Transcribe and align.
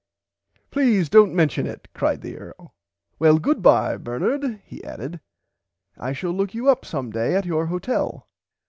Please 0.71 1.09
dont 1.09 1.31
mention 1.31 1.67
it 1.67 1.87
cried 1.93 2.21
the 2.23 2.35
earl 2.35 2.73
well 3.19 3.37
goodbye 3.37 3.97
Bernard 3.97 4.59
he 4.65 4.83
added 4.83 5.19
I 5.95 6.11
shall 6.11 6.31
look 6.31 6.55
you 6.55 6.69
up 6.69 6.85
some 6.85 7.11
day 7.11 7.35
at 7.35 7.45
your 7.45 7.67
hotel. 7.67 8.27